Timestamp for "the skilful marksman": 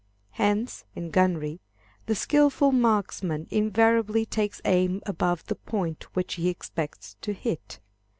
2.07-3.45